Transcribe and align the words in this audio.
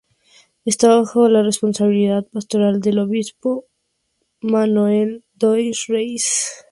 Esta 0.65 0.95
bajo 0.97 1.29
la 1.29 1.43
responsabilidad 1.43 2.25
pastoral 2.25 2.79
del 2.81 2.97
obispo 2.97 3.67
Manoel 4.39 5.23
dos 5.35 5.57
Reis 5.87 5.89
de 5.89 5.93
Farias. 5.93 6.65